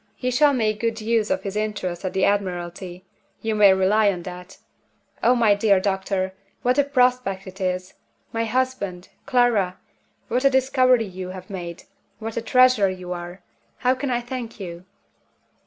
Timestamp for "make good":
0.51-0.99